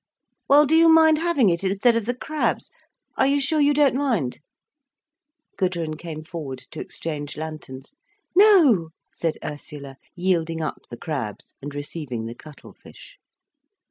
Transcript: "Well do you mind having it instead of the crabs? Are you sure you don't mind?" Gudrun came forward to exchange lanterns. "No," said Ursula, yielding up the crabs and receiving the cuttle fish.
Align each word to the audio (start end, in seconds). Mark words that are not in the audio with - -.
"Well 0.49 0.65
do 0.65 0.75
you 0.75 0.89
mind 0.89 1.19
having 1.19 1.51
it 1.51 1.63
instead 1.63 1.95
of 1.95 2.07
the 2.07 2.15
crabs? 2.15 2.71
Are 3.17 3.27
you 3.27 3.39
sure 3.39 3.61
you 3.61 3.71
don't 3.71 3.93
mind?" 3.93 4.39
Gudrun 5.59 5.95
came 5.95 6.23
forward 6.23 6.65
to 6.71 6.79
exchange 6.79 7.37
lanterns. 7.37 7.93
"No," 8.35 8.89
said 9.13 9.37
Ursula, 9.45 9.97
yielding 10.15 10.59
up 10.59 10.81
the 10.89 10.97
crabs 10.97 11.53
and 11.61 11.75
receiving 11.75 12.25
the 12.25 12.33
cuttle 12.33 12.73
fish. 12.73 13.17